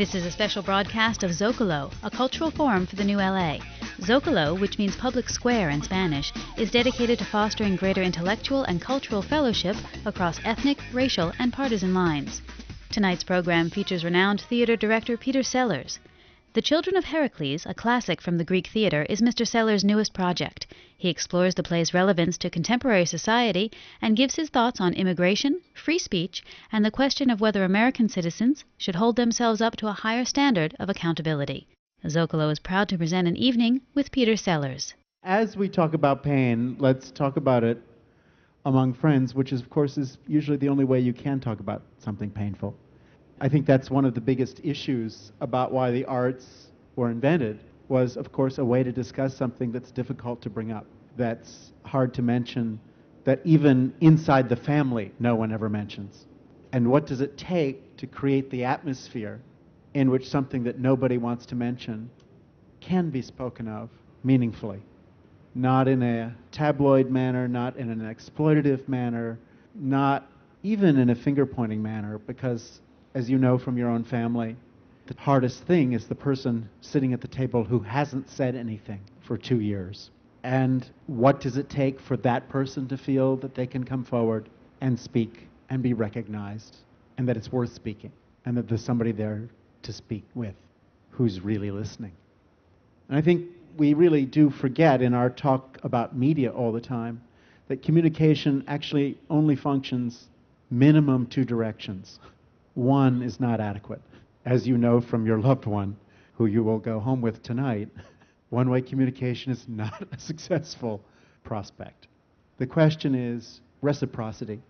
[0.00, 3.58] This is a special broadcast of Zocalo, a cultural forum for the new LA.
[3.98, 9.20] Zocalo, which means public square in Spanish, is dedicated to fostering greater intellectual and cultural
[9.20, 9.76] fellowship
[10.06, 12.40] across ethnic, racial, and partisan lines.
[12.90, 15.98] Tonight's program features renowned theater director Peter Sellars.
[16.52, 19.46] The Children of Heracles, a classic from the Greek theater, is Mr.
[19.46, 20.66] Sellars' newest project.
[20.96, 23.70] He explores the play's relevance to contemporary society
[24.02, 28.64] and gives his thoughts on immigration, free speech, and the question of whether American citizens
[28.76, 31.68] should hold themselves up to a higher standard of accountability.
[32.04, 34.94] Zocalo is proud to present an evening with Peter Sellars.
[35.22, 37.80] As we talk about pain, let's talk about it
[38.64, 41.82] among friends, which is, of course, is usually the only way you can talk about
[41.98, 42.74] something painful.
[43.40, 48.16] I think that's one of the biggest issues about why the arts were invented was,
[48.16, 50.86] of course, a way to discuss something that's difficult to bring up,
[51.16, 52.78] that's hard to mention,
[53.24, 56.26] that even inside the family no one ever mentions.
[56.72, 59.40] And what does it take to create the atmosphere
[59.94, 62.10] in which something that nobody wants to mention
[62.80, 63.88] can be spoken of
[64.22, 64.82] meaningfully?
[65.54, 69.38] Not in a tabloid manner, not in an exploitative manner,
[69.74, 70.30] not
[70.62, 72.80] even in a finger pointing manner, because
[73.14, 74.56] as you know from your own family,
[75.06, 79.36] the hardest thing is the person sitting at the table who hasn't said anything for
[79.36, 80.10] two years.
[80.42, 84.48] And what does it take for that person to feel that they can come forward
[84.80, 86.76] and speak and be recognized
[87.18, 88.12] and that it's worth speaking
[88.46, 89.48] and that there's somebody there
[89.82, 90.54] to speak with
[91.10, 92.12] who's really listening?
[93.08, 97.20] And I think we really do forget in our talk about media all the time
[97.68, 100.28] that communication actually only functions
[100.70, 102.20] minimum two directions
[102.74, 104.00] one is not adequate.
[104.44, 105.96] As you know from your loved one,
[106.34, 107.88] who you will go home with tonight,
[108.50, 111.02] one way communication is not a successful
[111.44, 112.06] prospect.
[112.58, 114.60] The question is reciprocity.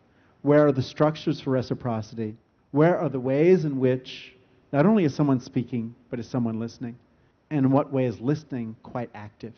[0.43, 2.37] Where are the structures for reciprocity?
[2.71, 4.35] Where are the ways in which
[4.73, 6.97] not only is someone speaking, but is someone listening?
[7.51, 9.55] And in what way is listening quite active?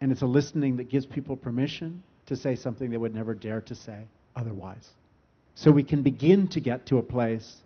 [0.00, 3.60] And it's a listening that gives people permission to say something they would never dare
[3.60, 4.04] to say
[4.34, 4.90] otherwise.
[5.54, 7.61] So we can begin to get to a place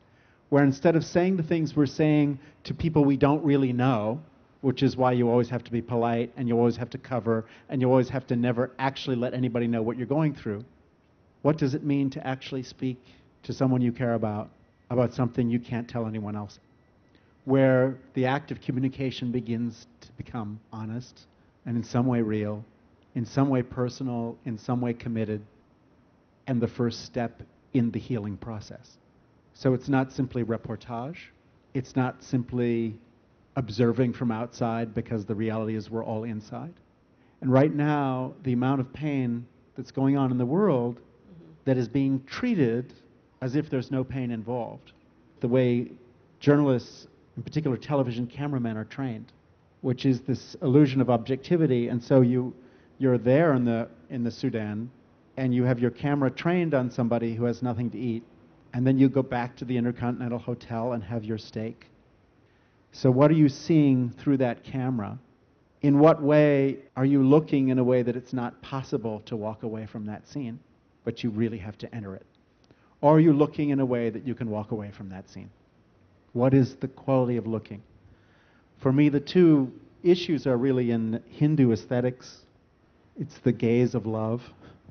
[0.49, 4.21] where instead of saying the things we're saying to people we don't really know,
[4.61, 7.45] which is why you always have to be polite and you always have to cover
[7.69, 10.65] and you always have to never actually let anybody know what you're going through,
[11.43, 12.99] what does it mean to actually speak
[13.43, 14.51] to someone you care about
[14.91, 16.59] about something you can't tell anyone else?
[17.45, 21.27] Where the act of communication begins to become honest
[21.65, 22.65] and in some way real,
[23.15, 25.43] in some way personal, in some way committed,
[26.47, 27.43] and the first step
[27.73, 28.97] in the healing process.
[29.59, 31.17] So it's not simply reportage.
[31.73, 32.95] It's not simply
[33.57, 36.75] observing from outside because the reality is we're all inside.
[37.41, 41.53] And right now, the amount of pain that's going on in the world mm-hmm.
[41.65, 42.93] that is being treated
[43.41, 44.93] as if there's no pain involved,
[45.41, 45.91] the way
[46.39, 47.07] journalists,
[47.39, 49.33] in particular television cameramen, are trained,
[49.81, 51.89] which is this illusion of objectivity.
[51.89, 52.55] And so you,
[52.99, 54.91] you're there in the, in the Sudan,
[55.39, 58.23] and you have your camera trained on somebody who has nothing to eat,
[58.77, 61.87] and then you go back to the Intercontinental Hotel and have your steak.
[62.93, 65.19] So, what are you seeing through that camera?
[65.81, 69.63] In what way are you looking in a way that it's not possible to walk
[69.63, 70.61] away from that scene,
[71.05, 72.27] but you really have to enter it?
[73.01, 75.49] Or are you looking in a way that you can walk away from that scene?
[76.35, 77.83] What is the quality of looking?
[78.83, 79.73] For me, the two
[80.03, 82.41] issues are really in Hindu aesthetics.
[83.19, 84.43] It's the gaze of love,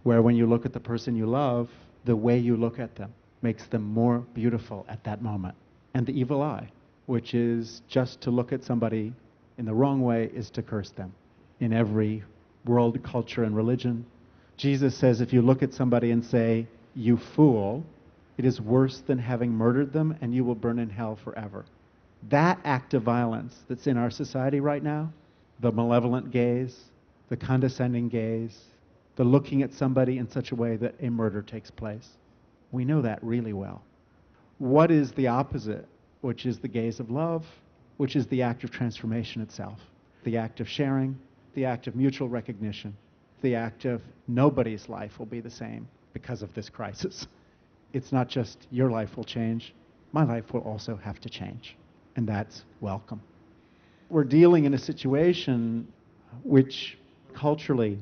[0.02, 1.69] where when you look at the person you love,
[2.06, 3.13] the way you look at them
[3.45, 5.53] makes them more beautiful at that moment.
[5.94, 6.67] And the evil eye,
[7.06, 9.13] which is just to look at somebody
[9.59, 11.13] in the wrong way, is to curse them.
[11.59, 12.23] In every
[12.66, 14.03] world, culture, and religion,
[14.57, 17.84] Jesus says if you look at somebody and say, You fool,
[18.39, 21.66] it is worse than having murdered them, and you will burn in hell forever.
[22.29, 25.13] That act of violence that's in our society right now,
[25.59, 26.75] the malevolent gaze,
[27.29, 28.57] the condescending gaze,
[29.17, 32.09] the looking at somebody in such a way that a murder takes place.
[32.72, 33.84] We know that really well.
[34.58, 35.88] What is the opposite,
[36.22, 37.46] which is the gaze of love,
[37.97, 39.79] which is the act of transformation itself,
[40.23, 41.17] the act of sharing,
[41.53, 42.96] the act of mutual recognition,
[43.41, 47.28] the act of nobody's life will be the same because of this crisis.
[47.94, 49.73] It's not just your life will change,
[50.11, 51.78] my life will also have to change,
[52.16, 53.22] and that's welcome.
[54.09, 55.88] We're dealing in a situation
[56.44, 56.97] which
[57.34, 58.00] culturally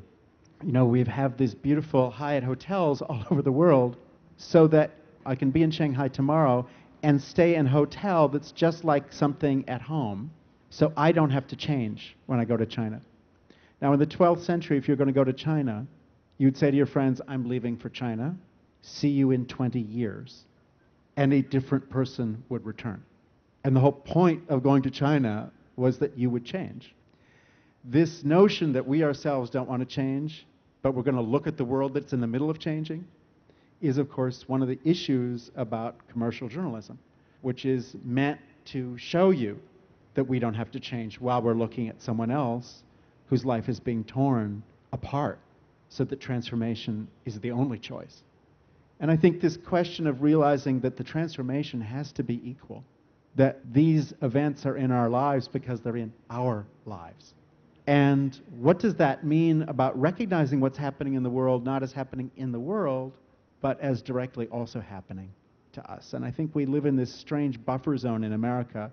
[0.65, 3.97] you know, we have these beautiful Hyatt hotels all over the world
[4.37, 4.91] so that
[5.25, 6.67] I can be in Shanghai tomorrow
[7.01, 10.31] and stay in a hotel that's just like something at home
[10.69, 12.99] so I don't have to change when I go to China.
[13.79, 15.85] Now, in the 12th century, if you're going to go to China,
[16.39, 18.35] you'd say to your friends, I'm leaving for China.
[18.81, 20.45] See you in 20 years.
[21.15, 23.03] And a different person would return.
[23.63, 26.95] And the whole point of going to China was that you would change.
[27.83, 30.47] This notion that we ourselves don't want to change,
[30.81, 33.05] but we're going to look at the world that's in the middle of changing,
[33.83, 36.97] is, of course, one of the issues about commercial journalism,
[37.41, 39.59] which is meant to show you
[40.13, 42.83] that we don't have to change while we're looking at someone else
[43.27, 44.63] whose life is being torn
[44.93, 45.37] apart
[45.89, 48.23] so that transformation is the only choice.
[49.01, 52.85] And I think this question of realizing that the transformation has to be equal,
[53.35, 57.33] that these events are in our lives because they're in our lives.
[57.85, 62.31] And what does that mean about recognizing what's happening in the world, not as happening
[62.37, 63.11] in the world,
[63.63, 65.31] but as directly also happening
[65.71, 66.13] to us?
[66.13, 68.91] And I think we live in this strange buffer zone in America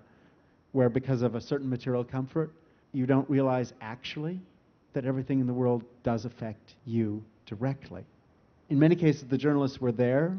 [0.71, 2.53] where, because of a certain material comfort,
[2.93, 4.39] you don't realize actually
[4.93, 8.05] that everything in the world does affect you directly.
[8.69, 10.37] In many cases, the journalists were there.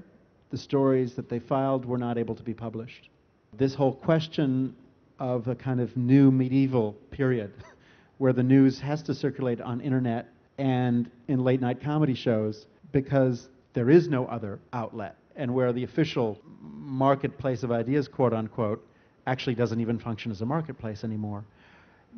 [0.51, 3.11] The stories that they filed were not able to be published.
[3.59, 4.75] This whole question
[5.19, 7.53] of a kind of new medieval period
[8.17, 13.51] where the news has to circulate on internet and in late night comedy shows because
[13.75, 18.87] there is no other outlet and where the official marketplace of ideas, quote unquote,
[19.27, 21.45] actually doesn't even function as a marketplace anymore.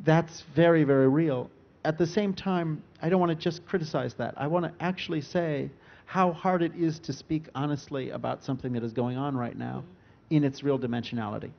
[0.03, 1.49] That's very, very real.
[1.85, 4.33] At the same time, I don't want to just criticize that.
[4.37, 5.69] I want to actually say
[6.05, 9.83] how hard it is to speak honestly about something that is going on right now
[10.29, 11.51] in its real dimensionality.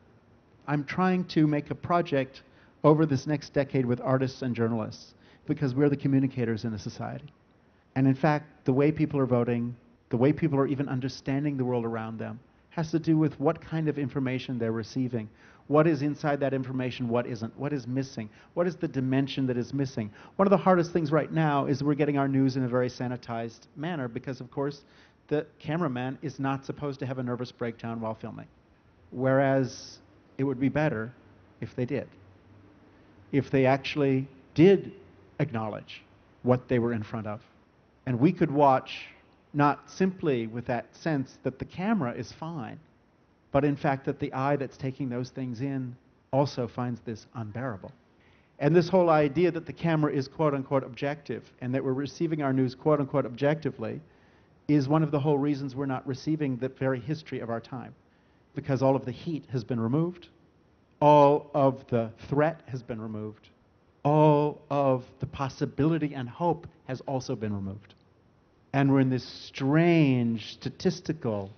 [0.66, 2.42] I'm trying to make a project
[2.84, 5.14] over this next decade with artists and journalists
[5.46, 7.32] because we're the communicators in a society.
[7.94, 9.74] And in fact, the way people are voting,
[10.10, 12.38] the way people are even understanding the world around them,
[12.70, 15.28] has to do with what kind of information they're receiving.
[15.68, 17.56] What is inside that information, what isn't?
[17.58, 18.28] What is missing?
[18.54, 20.10] What is the dimension that is missing?
[20.36, 22.88] One of the hardest things right now is we're getting our news in a very
[22.88, 24.82] sanitized manner because, of course,
[25.28, 28.46] the cameraman is not supposed to have a nervous breakdown while filming.
[29.10, 29.98] Whereas
[30.38, 31.12] it would be better
[31.60, 32.06] if they did
[33.32, 34.92] if they actually did
[35.40, 36.02] acknowledge
[36.42, 37.40] what they were in front of.
[38.06, 39.06] And we could watch
[39.56, 42.78] not simply with that sense that the camera is fine,
[43.52, 45.96] but in fact that the eye that's taking those things in
[46.30, 47.90] also finds this unbearable.
[48.58, 52.42] And this whole idea that the camera is quote unquote objective and that we're receiving
[52.42, 54.00] our news quote unquote objectively
[54.68, 57.94] is one of the whole reasons we're not receiving the very history of our time.
[58.54, 60.28] Because all of the heat has been removed,
[61.00, 63.48] all of the threat has been removed.
[64.02, 67.94] All of the possibility and hope has also been removed.
[68.76, 71.50] And we're in this strange statistical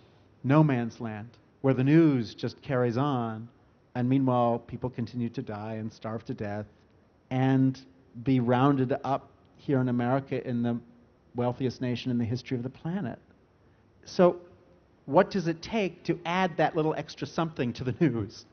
[0.45, 1.31] no man's land
[1.63, 3.49] where the news just carries on,
[3.97, 6.67] and meanwhile, people continue to die and starve to death
[7.31, 7.81] and
[8.23, 10.79] be rounded up here in America in the
[11.35, 13.19] wealthiest nation in the history of the planet.
[14.05, 14.37] So,
[15.07, 18.45] what does it take to add that little extra something to the news?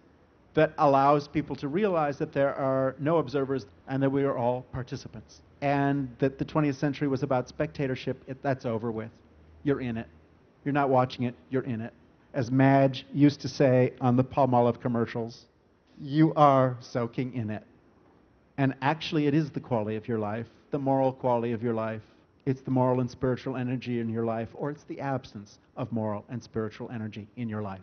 [0.56, 4.64] That allows people to realize that there are no observers and that we are all
[4.72, 5.42] participants.
[5.62, 9.12] And that the 20th century was about spectatorship, it, that's over with.
[9.64, 10.08] You're in it.
[10.64, 11.94] You're not watching it, you're in it.
[12.34, 15.46] As Madge used to say on the Palmolive commercials,
[16.02, 17.64] you are soaking in it.
[18.58, 22.02] And actually, it is the quality of your life, the moral quality of your life.
[22.46, 26.26] It's the moral and spiritual energy in your life, or it's the absence of moral
[26.30, 27.82] and spiritual energy in your life.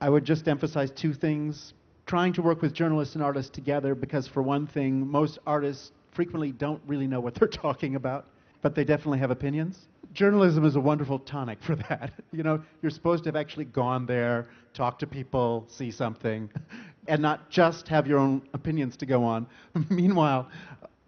[0.00, 1.74] I would just emphasize two things.
[2.06, 6.52] Trying to work with journalists and artists together, because for one thing, most artists frequently
[6.52, 8.26] don't really know what they're talking about,
[8.62, 9.86] but they definitely have opinions.
[10.12, 12.12] Journalism is a wonderful tonic for that.
[12.32, 16.50] you know, you're supposed to have actually gone there, talked to people, see something,
[17.06, 19.46] and not just have your own opinions to go on.
[19.90, 20.48] Meanwhile,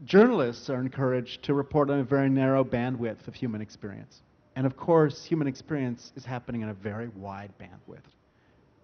[0.04, 4.20] journalists are encouraged to report on a very narrow bandwidth of human experience.
[4.54, 8.04] And of course, human experience is happening in a very wide bandwidth.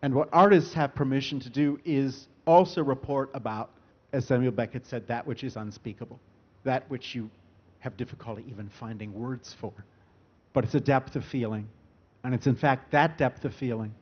[0.02, 3.70] And what artists have permission to do is also report about,
[4.12, 6.20] as Samuel Beckett said, that which is unspeakable,
[6.64, 7.28] that which you
[7.80, 9.72] have difficulty even finding words for.
[10.52, 11.68] But it's a depth of feeling.
[12.24, 13.94] And it's in fact that depth of feeling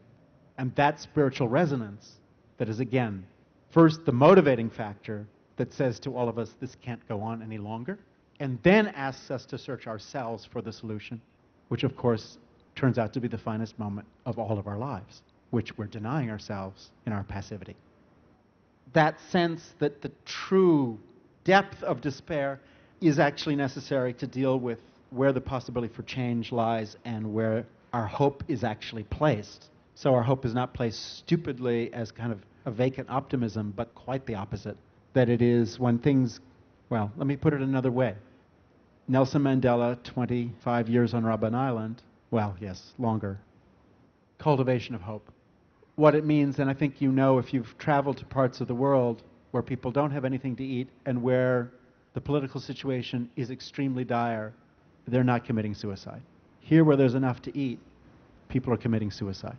[0.58, 2.12] and that spiritual resonance
[2.58, 3.26] that is, again,
[3.70, 5.26] first the motivating factor
[5.56, 7.98] that says to all of us, this can't go on any longer,
[8.40, 11.20] and then asks us to search ourselves for the solution,
[11.68, 12.38] which of course
[12.74, 15.22] turns out to be the finest moment of all of our lives
[15.56, 17.74] which we're denying ourselves in our passivity.
[18.92, 20.98] That sense that the true
[21.44, 22.60] depth of despair
[23.00, 28.06] is actually necessary to deal with where the possibility for change lies and where our
[28.06, 29.70] hope is actually placed.
[29.94, 34.26] So our hope is not placed stupidly as kind of a vacant optimism, but quite
[34.26, 34.76] the opposite.
[35.14, 36.38] That it is when things,
[36.90, 38.14] well, let me put it another way.
[39.08, 43.38] Nelson Mandela, 25 years on Robben Island, well, yes, longer.
[44.36, 45.30] Cultivation of hope
[45.96, 48.74] what it means, and I think you know if you've traveled to parts of the
[48.74, 51.72] world where people don't have anything to eat and where
[52.12, 54.52] the political situation is extremely dire,
[55.08, 56.20] they're not committing suicide.
[56.60, 57.78] Here, where there's enough to eat,
[58.48, 59.56] people are committing suicide.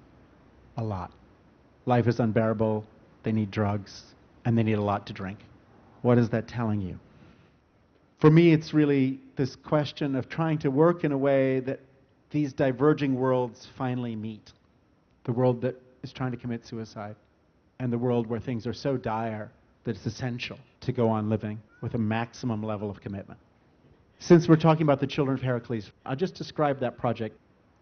[0.77, 1.11] A lot.
[1.85, 2.85] Life is unbearable,
[3.23, 4.03] they need drugs,
[4.45, 5.39] and they need a lot to drink.
[6.01, 6.99] What is that telling you?
[8.19, 11.79] For me, it's really this question of trying to work in a way that
[12.29, 14.51] these diverging worlds finally meet.
[15.23, 17.15] The world that is trying to commit suicide,
[17.79, 19.51] and the world where things are so dire
[19.83, 23.39] that it's essential to go on living with a maximum level of commitment.
[24.19, 27.37] Since we're talking about the children of Heracles, I'll just describe that project.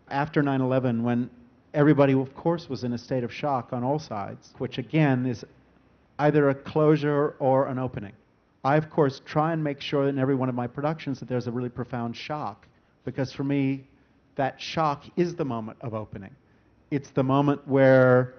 [0.09, 1.29] After 9 11, when
[1.73, 5.45] everybody, of course, was in a state of shock on all sides, which again is
[6.19, 8.13] either a closure or an opening.
[8.63, 11.47] I, of course, try and make sure in every one of my productions that there's
[11.47, 12.67] a really profound shock,
[13.03, 13.87] because for me,
[14.35, 16.35] that shock is the moment of opening.
[16.95, 18.35] It's the moment where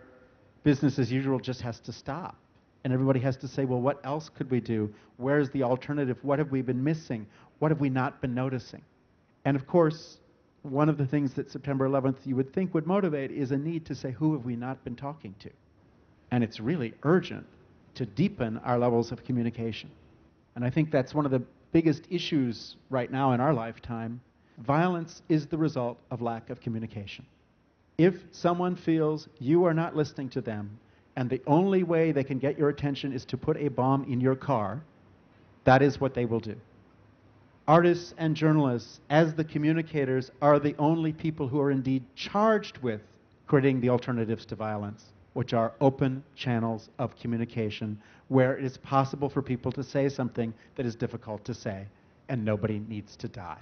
[0.62, 2.36] business as usual just has to stop.
[2.84, 4.90] And everybody has to say, well, what else could we do?
[5.18, 6.16] Where's the alternative?
[6.22, 7.26] What have we been missing?
[7.58, 8.82] What have we not been noticing?
[9.44, 10.20] And of course,
[10.62, 13.84] one of the things that September 11th you would think would motivate is a need
[13.84, 15.50] to say, who have we not been talking to?
[16.30, 17.46] And it's really urgent
[17.96, 19.90] to deepen our levels of communication.
[20.54, 24.18] And I think that's one of the biggest issues right now in our lifetime.
[24.56, 27.26] Violence is the result of lack of communication.
[27.98, 30.78] If someone feels you are not listening to them,
[31.16, 34.20] and the only way they can get your attention is to put a bomb in
[34.20, 34.82] your car,
[35.64, 36.56] that is what they will do.
[37.66, 43.00] Artists and journalists, as the communicators, are the only people who are indeed charged with
[43.46, 49.28] creating the alternatives to violence which are open channels of communication where it is possible
[49.28, 51.84] for people to say something that is difficult to say
[52.30, 53.58] and nobody needs to die.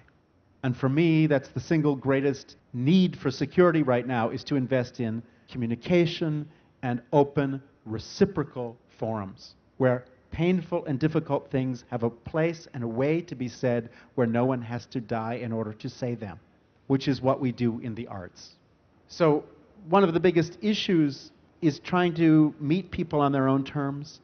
[0.64, 4.98] And for me, that's the single greatest need for security right now is to invest
[4.98, 6.48] in communication
[6.82, 13.20] and open reciprocal forums where painful and difficult things have a place and a way
[13.20, 16.40] to be said where no one has to die in order to say them,
[16.86, 18.54] which is what we do in the arts.
[19.06, 19.44] So,
[19.90, 21.30] one of the biggest issues
[21.60, 24.20] is trying to meet people on their own terms.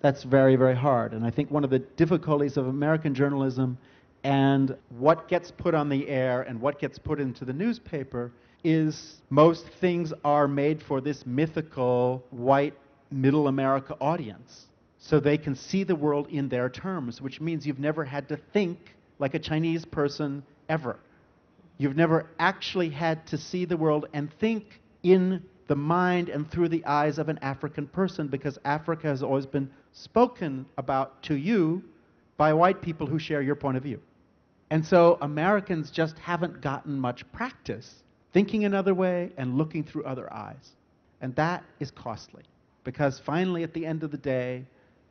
[0.00, 1.12] That's very, very hard.
[1.12, 3.76] And I think one of the difficulties of American journalism
[4.24, 8.32] and what gets put on the air and what gets put into the newspaper
[8.64, 12.74] is most things are made for this mythical white
[13.10, 14.66] middle America audience.
[14.98, 18.38] So they can see the world in their terms, which means you've never had to
[18.54, 18.78] think
[19.18, 20.96] like a Chinese person ever.
[21.76, 26.70] You've never actually had to see the world and think in the mind and through
[26.70, 31.82] the eyes of an African person because Africa has always been spoken about to you
[32.38, 34.00] by white people who share your point of view.
[34.70, 38.02] And so Americans just haven't gotten much practice
[38.32, 40.72] thinking another way and looking through other eyes.
[41.20, 42.42] And that is costly
[42.82, 44.64] because finally, at the end of the day,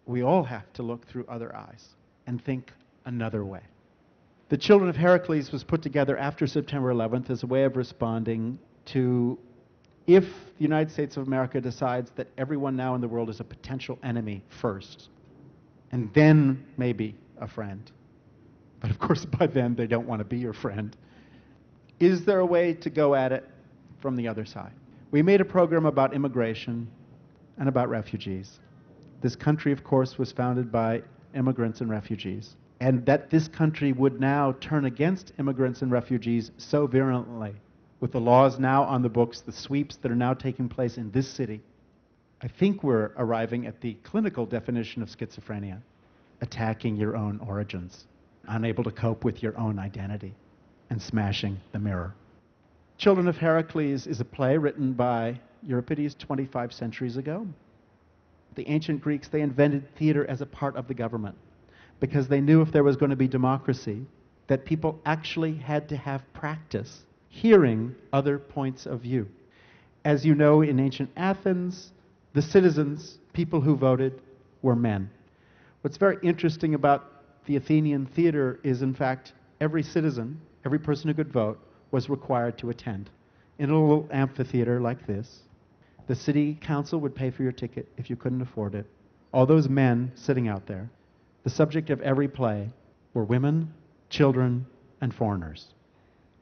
[0.06, 1.90] we all have to look through other eyes
[2.28, 2.72] and think
[3.06, 3.62] another way.
[4.50, 8.60] The Children of Heracles was put together after September 11th as a way of responding
[8.86, 9.40] to
[10.06, 13.44] if the United States of America decides that everyone now in the world is a
[13.44, 15.10] potential enemy first,
[15.92, 17.90] and then maybe a friend,
[18.84, 20.96] but of course by then they don't want to be your friend,
[22.00, 23.50] is there a way to go at it
[24.00, 24.74] from the other side?
[25.10, 26.88] We made a program about immigration
[27.58, 28.60] and about refugees.
[29.22, 31.02] This country, of course, was founded by
[31.34, 32.56] immigrants and refugees.
[32.82, 37.54] And that this country would now turn against immigrants and refugees so virulently
[38.02, 41.10] with the laws now on the books, the sweeps that are now taking place in
[41.12, 41.62] this city,
[42.42, 45.80] I think we're arriving at the clinical definition of schizophrenia
[46.42, 48.04] attacking your own origins,
[48.48, 50.34] unable to cope with your own identity,
[50.90, 52.14] and smashing the mirror.
[52.98, 57.48] Children of Heracles is a play written by Euripides 25 centuries ago.
[58.56, 61.36] The ancient Greeks, they invented theater as a part of the government
[62.00, 64.06] because they knew if there was going to be democracy,
[64.48, 69.28] that people actually had to have practice hearing other points of view.
[70.06, 71.92] As you know, in ancient Athens,
[72.34, 74.22] the citizens, people who voted,
[74.62, 75.10] were men.
[75.82, 77.13] What's very interesting about
[77.46, 81.60] the Athenian theater is, in fact, every citizen, every person who could vote,
[81.92, 83.10] was required to attend.
[83.60, 85.44] In a little amphitheater like this,
[86.08, 88.86] the city council would pay for your ticket if you couldn't afford it.
[89.32, 90.90] All those men sitting out there,
[91.44, 92.70] the subject of every play
[93.14, 93.74] were women,
[94.10, 94.66] children,
[95.02, 95.68] and foreigners.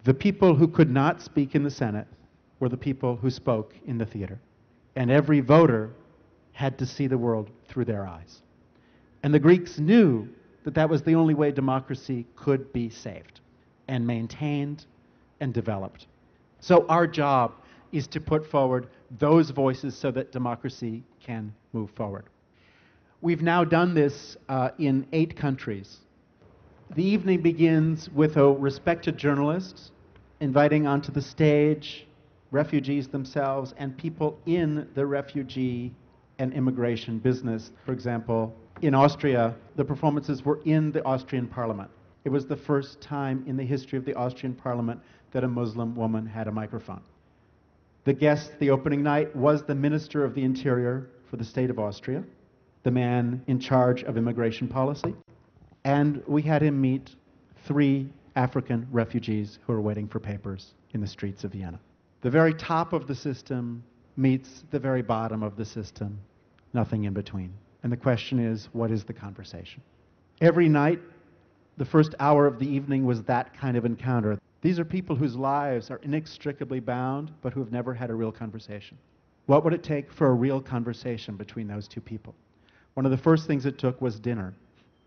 [0.04, 2.08] The people who could not speak in the Senate
[2.60, 4.40] were the people who spoke in the theater.
[4.96, 5.92] And every voter
[6.54, 8.42] had to see the world through their eyes.
[9.24, 10.28] And the Greeks knew
[10.64, 13.40] that that was the only way democracy could be saved
[13.88, 14.86] and maintained
[15.40, 16.08] and developed.
[16.60, 17.54] So our job
[17.92, 18.88] is to put forward
[19.20, 22.26] those voices so that democracy can move forward.
[23.22, 25.98] We've now done this uh, in eight countries.
[26.96, 29.92] The evening begins with a respected journalist
[30.40, 32.08] inviting onto the stage
[32.52, 35.94] refugees themselves and people in the refugee
[36.40, 37.72] and immigration business.
[37.86, 41.90] For example, in Austria, the performances were in the Austrian parliament.
[42.24, 45.00] It was the first time in the history of the Austrian parliament
[45.32, 47.02] that a Muslim woman had a microphone.
[48.04, 51.80] The guest the opening night was the Minister of the Interior for the state of
[51.80, 52.24] Austria,
[52.84, 55.14] the man in charge of immigration policy,
[55.84, 57.16] and we had him meet
[57.66, 61.80] three African refugees who were waiting for papers in the streets of Vienna.
[62.22, 63.84] The very top of the system
[64.18, 66.20] meets the very bottom of the system,
[66.74, 67.54] nothing in between.
[67.84, 69.82] And the question is, what is the conversation?
[70.40, 71.00] Every night,
[71.78, 74.40] the first hour of the evening was that kind of encounter.
[74.62, 78.32] These are people whose lives are inextricably bound, but who have never had a real
[78.32, 78.98] conversation.
[79.48, 82.36] What would it take for a real conversation between those two people?
[82.94, 84.54] One of the first things it took was dinner,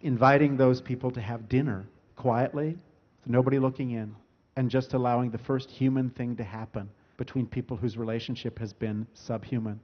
[0.02, 2.76] inviting those people to have dinner quietly,
[3.22, 4.14] with nobody looking in,
[4.56, 9.06] and just allowing the first human thing to happen between people whose relationship has been
[9.14, 9.78] subhuman.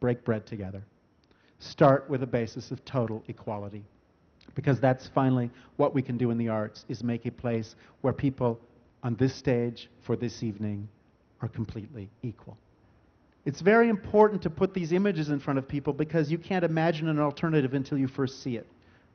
[0.00, 0.82] Break bread together.
[1.64, 3.84] Start with a basis of total equality.
[4.54, 8.12] Because that's finally what we can do in the arts is make a place where
[8.12, 8.60] people
[9.02, 10.86] on this stage for this evening
[11.40, 12.56] are completely equal.
[13.46, 17.08] It's very important to put these images in front of people because you can't imagine
[17.08, 18.66] an alternative until you first see it,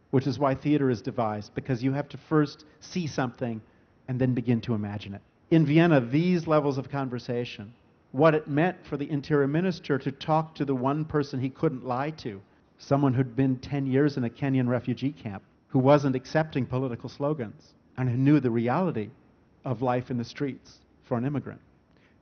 [0.09, 3.61] which is why theater is devised, because you have to first see something
[4.07, 7.73] and then begin to imagine it in Vienna these levels of conversation,
[8.11, 11.85] what it meant for the interior minister to talk to the one person he couldn't
[11.85, 12.41] lie to,
[12.77, 17.73] someone who'd been 10 years in a Kenyan refugee camp, who wasn't accepting political slogans,
[17.97, 19.09] and who knew the reality
[19.65, 21.59] of life in the streets for an immigrant.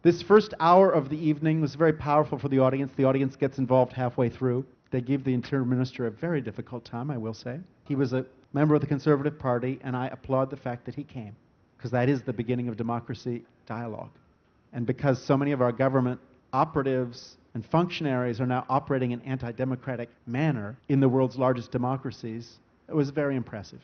[0.01, 2.91] This first hour of the evening was very powerful for the audience.
[2.95, 4.65] The audience gets involved halfway through.
[4.91, 7.59] They gave the interior minister a very difficult time, I will say.
[7.85, 11.03] He was a member of the Conservative Party, and I applaud the fact that he
[11.03, 11.35] came
[11.77, 14.11] because that is the beginning of democracy dialogue.
[14.73, 16.19] And because so many of our government
[16.53, 22.59] operatives and functionaries are now operating in anti democratic manner in the world's largest democracies,
[22.87, 23.81] it was very impressive.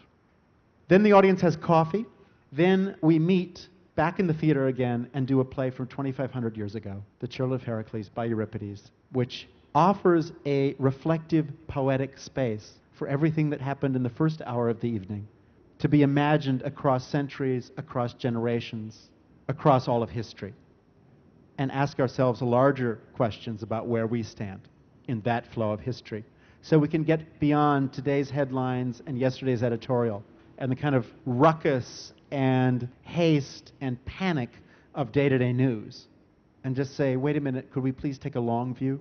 [0.87, 2.05] Then the audience has coffee.
[2.51, 6.75] Then we meet back in the theater again and do a play from 2,500 years
[6.75, 13.49] ago, The Children of Heracles by Euripides, which offers a reflective, poetic space for everything
[13.49, 15.27] that happened in the first hour of the evening
[15.79, 19.09] to be imagined across centuries, across generations,
[19.47, 20.53] across all of history,
[21.63, 24.59] and ask ourselves larger questions about where we stand
[25.07, 26.25] in that flow of history.
[26.61, 30.23] So we can get beyond today's headlines and yesterday's editorial
[30.57, 34.49] and the kind of ruckus and haste and panic
[34.93, 36.07] of day to day news
[36.65, 38.99] and just say, wait a minute, could we please take a long view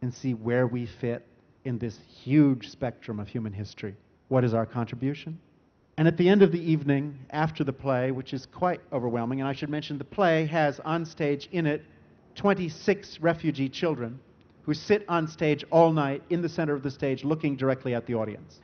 [0.00, 1.26] and see where we fit
[1.64, 3.96] in this huge spectrum of human history?
[4.28, 5.40] What is our contribution?
[5.98, 9.48] And at the end of the evening, after the play, which is quite overwhelming, and
[9.48, 11.82] I should mention the play has on stage in it
[12.36, 14.20] 26 refugee children
[14.62, 18.06] who sit on stage all night in the center of the stage looking directly at
[18.06, 18.60] the audience.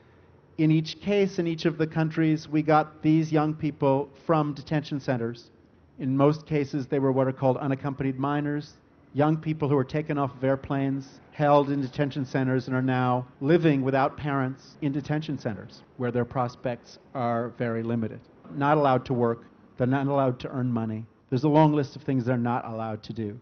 [0.58, 5.00] In each case, in each of the countries, we got these young people from detention
[5.00, 5.50] centers.
[5.98, 8.74] In most cases, they were what are called unaccompanied minors,
[9.14, 13.26] young people who were taken off of airplanes, held in detention centers, and are now
[13.40, 18.20] living without parents in detention centers where their prospects are very limited.
[18.54, 19.44] Not allowed to work,
[19.78, 21.06] they're not allowed to earn money.
[21.30, 23.40] There's a long list of things they're not allowed to do.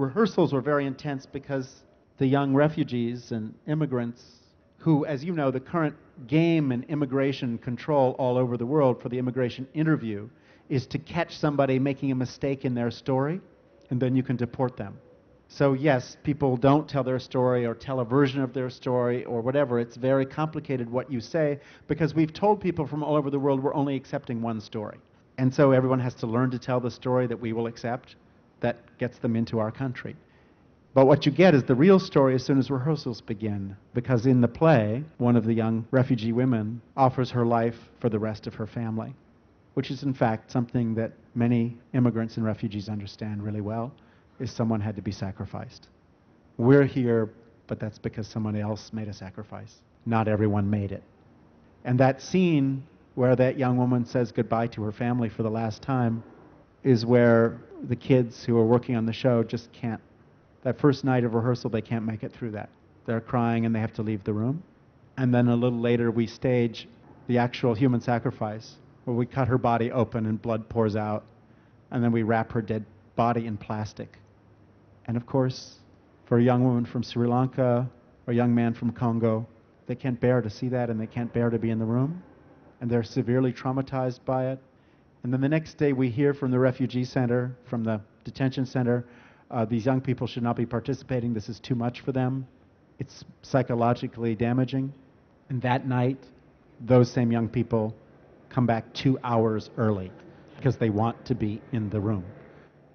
[0.00, 1.82] Rehearsals were very intense because
[2.16, 4.40] the young refugees and immigrants,
[4.78, 5.94] who, as you know, the current
[6.26, 10.26] game in immigration control all over the world for the immigration interview
[10.70, 13.42] is to catch somebody making a mistake in their story
[13.90, 14.96] and then you can deport them.
[15.48, 19.42] So, yes, people don't tell their story or tell a version of their story or
[19.42, 19.78] whatever.
[19.78, 23.62] It's very complicated what you say because we've told people from all over the world
[23.62, 24.96] we're only accepting one story.
[25.36, 28.16] And so everyone has to learn to tell the story that we will accept
[28.60, 30.16] that gets them into our country.
[30.92, 34.40] But what you get is the real story as soon as rehearsals begin, because in
[34.40, 38.54] the play, one of the young refugee women offers her life for the rest of
[38.54, 39.14] her family
[39.74, 43.92] which is in fact something that many immigrants and refugees understand really well,
[44.38, 45.88] is someone had to be sacrificed.
[46.56, 47.30] We're here,
[47.66, 49.76] but that's because someone else made a sacrifice.
[50.06, 51.02] Not everyone made it.
[51.84, 52.82] And that scene
[53.14, 56.22] where that young woman says goodbye to her family for the last time
[56.82, 60.00] is where the kids who are working on the show just can't.
[60.62, 62.68] That first night of rehearsal, they can't make it through that.
[63.06, 64.62] They're crying and they have to leave the room.
[65.16, 66.88] And then a little later, we stage
[67.26, 71.24] the actual human sacrifice where we cut her body open and blood pours out,
[71.90, 72.84] and then we wrap her dead
[73.16, 74.18] body in plastic
[75.06, 75.80] And of course,
[76.26, 77.90] for a young woman from Sri Lanka
[78.26, 79.46] or a young man from Congo,
[79.86, 82.22] they can't bear to see that and they can't bear to be in the room.
[82.80, 84.58] And they're severely traumatized by it.
[85.22, 89.04] And then the next day, we hear from the refugee center, from the detention center,
[89.50, 91.34] uh, these young people should not be participating.
[91.34, 92.46] This is too much for them.
[92.98, 94.92] It's psychologically damaging.
[95.48, 96.18] And that night,
[96.80, 97.94] those same young people
[98.48, 100.10] come back two hours early
[100.56, 102.24] because they want to be in the room.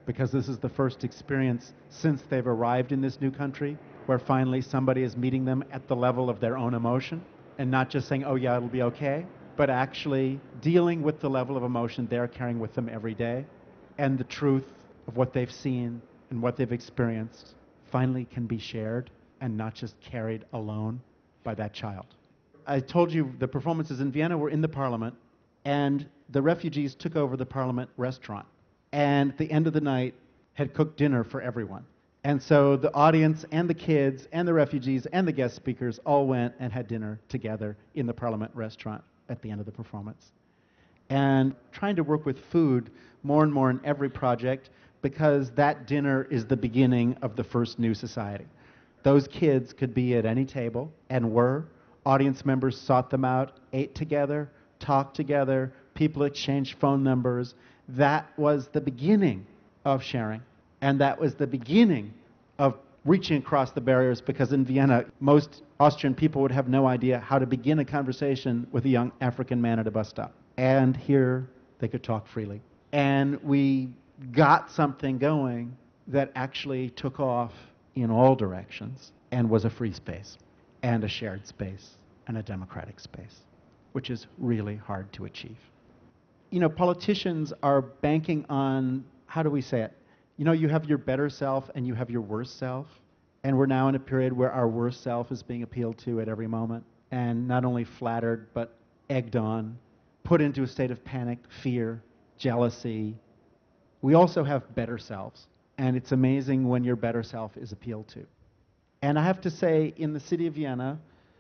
[0.06, 4.62] Because this is the first experience since they've arrived in this new country where finally
[4.62, 7.24] somebody is meeting them at the level of their own emotion
[7.58, 11.56] and not just saying, oh, yeah, it'll be okay, but actually dealing with the level
[11.56, 13.46] of emotion they're carrying with them every day
[13.98, 14.66] and the truth
[15.08, 17.56] of what they've seen and what they've experienced
[17.92, 19.10] finally can be shared
[19.42, 21.00] and not just carried alone
[21.44, 22.06] by that child.
[22.68, 25.16] I told you the performances in Vienna were in the parliament,
[25.66, 28.46] and the refugees took over the parliament restaurant.
[28.92, 30.16] And at the end of the night,
[30.54, 31.86] had cooked dinner for everyone.
[32.24, 36.26] And so the audience and the kids and the refugees and the guest speakers all
[36.26, 40.32] went and had dinner together in the parliament restaurant at the end of the performance.
[41.10, 42.90] And trying to work with food
[43.24, 44.70] more and more in every project
[45.02, 48.46] because that dinner is the beginning of the first new society.
[49.04, 51.66] Those kids could be at any table and were.
[52.06, 57.54] Audience members sought them out, ate together, talked together, people exchanged phone numbers.
[57.90, 59.46] That was the beginning
[59.86, 60.42] of sharing.
[60.82, 62.14] And that was the beginning
[62.58, 67.20] of reaching across the barriers because in Vienna, most Austrian people would have no idea
[67.20, 70.34] how to begin a conversation with a young African man at a bus stop.
[70.58, 71.48] And here
[71.80, 72.62] they could talk freely.
[72.92, 73.90] And we
[74.32, 77.54] got something going that actually took off
[77.96, 80.38] in all directions and was a free space
[80.82, 83.42] and a shared space and a democratic space,
[83.92, 85.58] which is really hard to achieve.
[86.50, 89.94] You know, politicians are banking on, how do we say it?
[90.38, 92.88] You know, you have your better self and you have your worst self.
[93.44, 96.28] And we're now in a period where our worst self is being appealed to at
[96.28, 98.76] every moment and not only flattered, but
[99.10, 99.78] egged on,
[100.24, 102.02] put into a state of panic, fear,
[102.38, 103.16] jealousy,
[104.06, 105.48] we also have better selves,
[105.80, 108.24] and it's amazing when your better self is appealed to.
[109.02, 111.00] And I have to say, in the city of Vienna,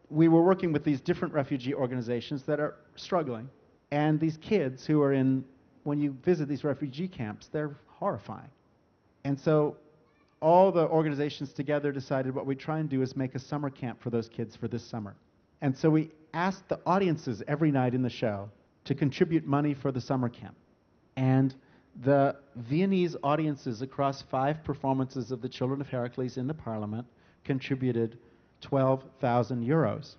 [0.09, 3.49] we were working with these different refugee organizations that are struggling.
[3.91, 5.45] And these kids who are in,
[5.83, 8.49] when you visit these refugee camps, they're horrifying.
[9.25, 9.75] And so
[10.39, 14.01] all the organizations together decided what we'd try and do is make a summer camp
[14.01, 15.15] for those kids for this summer.
[15.61, 18.49] And so we asked the audiences every night in the show
[18.85, 20.55] to contribute money for the summer camp.
[21.17, 21.55] And
[22.03, 27.07] the Viennese audiences across five performances of The Children of Heracles in the Parliament
[27.43, 28.19] contributed
[28.61, 30.15] 12,000 euros.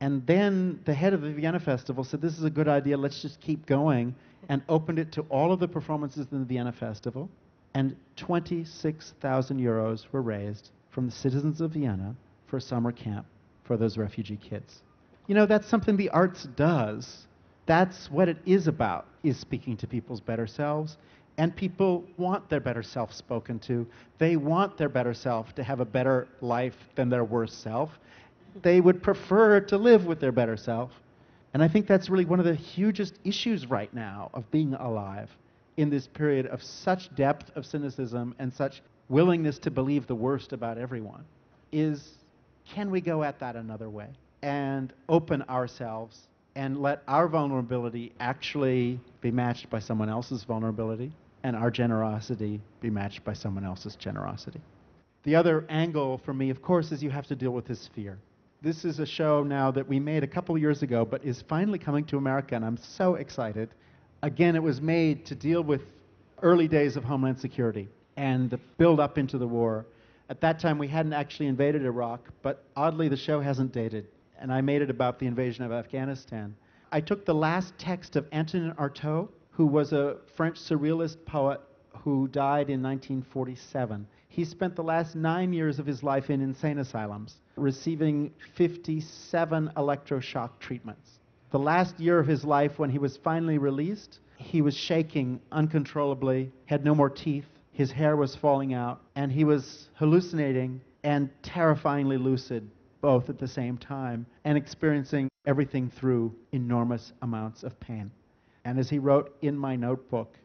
[0.00, 3.22] And then the head of the Vienna Festival said, This is a good idea, let's
[3.22, 4.16] just keep going,
[4.48, 7.30] and opened it to all of the performances in the Vienna Festival.
[7.74, 12.14] And 26,000 euros were raised from the citizens of Vienna
[12.46, 13.26] for a summer camp
[13.64, 14.82] for those refugee kids.
[15.26, 17.26] You know, that's something the arts does
[17.66, 20.96] that's what it is about, is speaking to people's better selves.
[21.38, 23.86] And people want their better self spoken to.
[24.18, 27.98] They want their better self to have a better life than their worst self.
[28.60, 30.90] They would prefer to live with their better self.
[31.54, 35.30] And I think that's really one of the hugest issues right now of being alive
[35.76, 40.52] in this period of such depth of cynicism and such willingness to believe the worst
[40.52, 41.24] about everyone
[41.72, 42.12] is
[42.66, 44.08] can we go at that another way
[44.42, 51.56] and open ourselves and let our vulnerability actually be matched by someone else's vulnerability and
[51.56, 54.60] our generosity be matched by someone else's generosity.
[55.24, 58.18] The other angle for me, of course, is you have to deal with this fear.
[58.60, 61.78] This is a show now that we made a couple years ago, but is finally
[61.78, 63.70] coming to America, and I'm so excited.
[64.22, 65.82] Again, it was made to deal with
[66.42, 69.86] early days of Homeland Security and the build up into the war.
[70.28, 74.06] At that time, we hadn't actually invaded Iraq, but oddly, the show hasn't dated
[74.42, 76.54] and I made it about the invasion of Afghanistan.
[76.90, 82.26] I took the last text of Antonin Artaud, who was a French surrealist poet who
[82.26, 84.04] died in 1947.
[84.28, 90.50] He spent the last nine years of his life in insane asylums, receiving 57 electroshock
[90.58, 91.20] treatments.
[91.52, 96.50] The last year of his life, when he was finally released, he was shaking uncontrollably,
[96.64, 102.16] had no more teeth, his hair was falling out, and he was hallucinating and terrifyingly
[102.16, 102.70] lucid
[103.02, 108.10] both at the same time and experiencing everything through enormous amounts of pain.
[108.64, 110.38] And as he wrote in my notebook,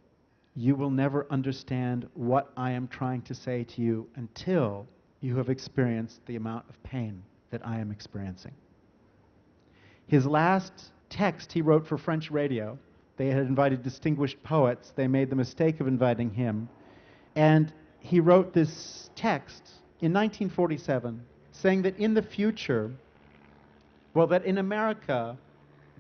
[0.58, 4.86] you will never understand what I am trying to say to you until
[5.22, 8.54] you have experienced the amount of pain that I am experiencing.
[10.08, 12.78] His last text he wrote for French radio,
[13.18, 14.94] they had invited distinguished poets.
[14.96, 16.70] They made the mistake of inviting him.
[17.36, 19.64] And he wrote this text
[20.02, 22.92] in 1947 saying that in the future,
[24.14, 25.38] well, that in America,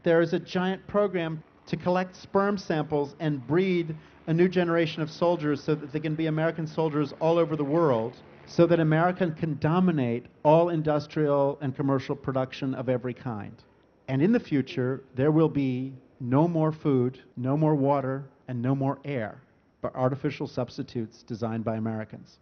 [0.03, 3.95] there is a giant program to collect sperm samples and breed
[4.27, 7.63] a new generation of soldiers so that they can be American soldiers all over the
[7.63, 8.13] world,
[8.45, 13.63] so that America can dominate all industrial and commercial production of every kind.
[14.07, 18.73] And in the future, there will be no more food, no more water, and no
[18.73, 19.41] more air,
[19.81, 22.37] but artificial substitutes designed by Americans.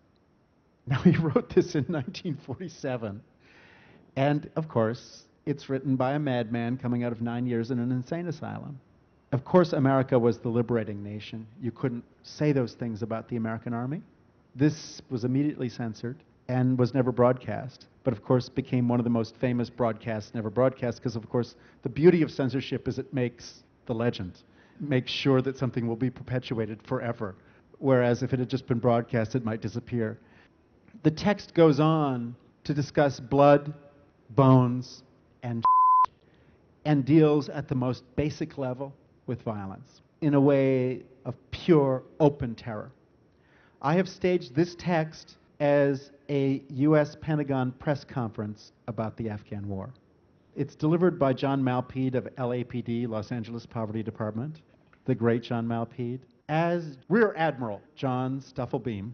[0.88, 3.22] Now, he wrote this in 1947.
[4.16, 7.92] And of course, it's written by a madman coming out of nine years in an
[7.92, 8.80] insane asylum.
[9.32, 11.46] Of course, America was the liberating nation.
[11.62, 14.02] You couldn't say those things about the American army.
[14.56, 19.10] This was immediately censored and was never broadcast, but of course became one of the
[19.10, 23.64] most famous broadcasts never broadcast because, of course, the beauty of censorship is it makes
[23.88, 24.44] the legend,
[24.80, 27.36] makes sure that something will be perpetuated forever.
[27.80, 30.20] Whereas if it had just been broadcast, it might disappear.
[31.04, 33.74] The text goes on to discuss blood,
[34.32, 35.04] bones,
[35.44, 35.64] and
[36.86, 38.94] and deals at the most basic level
[39.26, 42.92] with violence in a way of pure open terror.
[43.82, 47.16] I have staged this text as a U.S.
[47.20, 49.94] Pentagon press conference about the Afghan war.
[50.56, 54.62] It's delivered by John Malpede of LAPD, Los Angeles Poverty Department,
[55.06, 59.12] the great John Malpede, as Rear Admiral John Stufflebeem.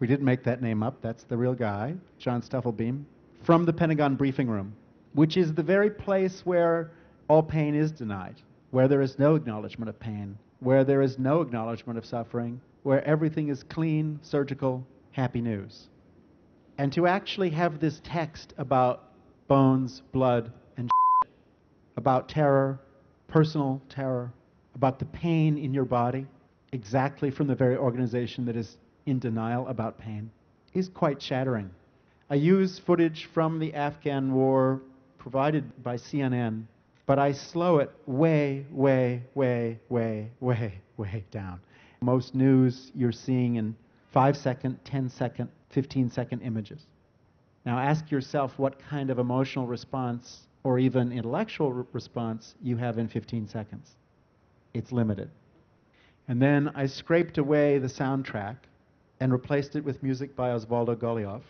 [0.00, 3.04] We didn't make that name up, that's the real guy, John Stufflebeem,
[3.42, 4.74] from the Pentagon briefing room,
[5.14, 6.90] which is the very place where
[7.28, 11.40] all pain is denied, where there is no acknowledgement of pain, where there is no
[11.40, 15.88] acknowledgement of suffering, where everything is clean, surgical, happy news.
[16.76, 19.04] And to actually have this text about
[19.48, 20.90] bones, blood, and
[21.96, 22.78] about terror,
[23.26, 24.30] personal terror,
[24.74, 26.26] about the pain in your body,
[26.72, 28.76] exactly from the very organization that is
[29.06, 30.30] in denial about pain,
[30.74, 31.70] is quite shattering.
[32.28, 34.82] I use footage from the Afghan war
[35.16, 36.64] provided by CNN,
[37.06, 41.58] but I slow it way, way, way, way, way, way down.
[42.02, 43.74] Most news you're seeing in
[44.16, 46.86] 5 second, 10 second, 15 second images.
[47.66, 52.96] Now ask yourself what kind of emotional response or even intellectual re- response you have
[52.96, 53.90] in 15 seconds.
[54.72, 55.28] It's limited.
[56.28, 58.56] And then I scraped away the soundtrack
[59.20, 61.42] and replaced it with music by Osvaldo Golijov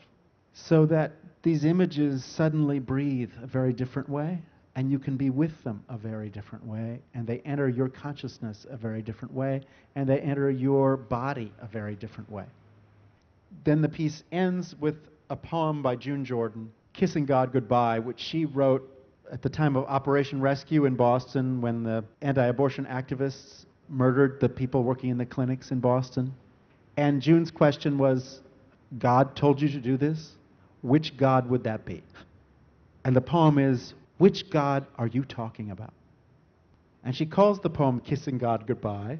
[0.53, 1.13] so that
[1.45, 4.43] these images suddenly breathe a very different way
[4.77, 8.67] and you can be with them a very different way and they enter your consciousness
[8.71, 9.63] a very different way
[9.97, 12.45] and they enter your body a very different way.
[13.65, 14.97] Then the piece ends with
[15.31, 18.89] a poem by June Jordan, Kissing God Goodbye, which she wrote
[19.33, 24.49] at the time of Operation Rescue in Boston when the anti abortion activists murdered the
[24.49, 26.33] people working in the clinics in Boston.
[26.97, 28.41] And June's question was
[28.99, 30.33] God told you to do this?
[30.83, 32.03] Which God would that be?
[33.05, 35.93] And the poem is, Which God are you talking about?
[37.05, 39.19] And she calls the poem Kissing God Goodbye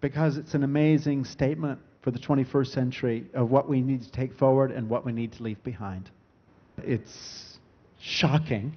[0.00, 4.32] because it's an amazing statement for the 21st century of what we need to take
[4.38, 6.10] forward and what we need to leave behind.
[6.82, 7.58] It's
[7.98, 8.76] shocking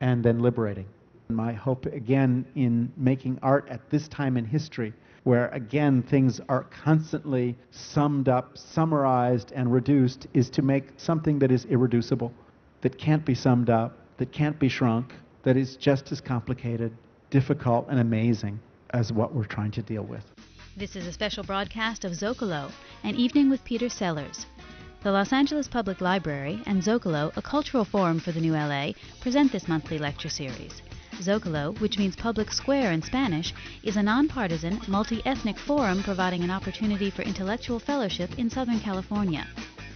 [0.00, 0.86] and then liberating.
[1.28, 4.92] My hope, again, in making art at this time in history,
[5.24, 11.50] where again things are constantly summed up, summarized, and reduced, is to make something that
[11.50, 12.32] is irreducible,
[12.82, 16.92] that can't be summed up, that can't be shrunk, that is just as complicated,
[17.30, 20.22] difficult, and amazing as what we're trying to deal with.
[20.76, 22.70] This is a special broadcast of Zocalo,
[23.02, 24.46] an evening with Peter Sellars.
[25.02, 29.50] The Los Angeles Public Library and Zocalo, a cultural forum for the New LA, present
[29.50, 30.82] this monthly lecture series.
[31.14, 36.50] Zocalo, which means public square in Spanish, is a nonpartisan, multi ethnic forum providing an
[36.52, 39.48] opportunity for intellectual fellowship in Southern California.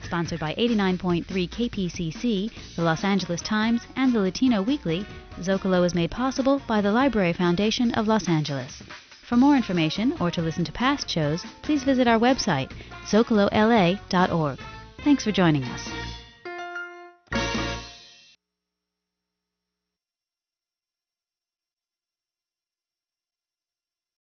[0.07, 5.05] Sponsored by 89.3 KPCC, the Los Angeles Times, and the Latino Weekly,
[5.41, 8.85] Zocalo is made possible by the Library Foundation of Los Angeles.
[9.25, 12.71] For more information or to listen to past shows, please visit our website,
[13.05, 14.61] zocalola.org.
[15.03, 16.16] Thanks for joining us.